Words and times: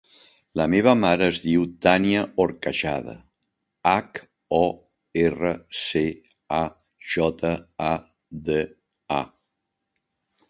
La 0.59 0.65
meva 0.73 0.91
mare 1.01 1.25
es 1.31 1.39
diu 1.41 1.65
Tània 1.85 2.21
Horcajada: 2.43 3.13
hac, 3.91 4.21
o, 4.59 4.63
erra, 5.25 5.51
ce, 5.81 6.03
a, 6.61 6.61
jota, 7.11 7.53
a, 7.91 7.93
de, 8.49 8.59
a. 9.19 9.23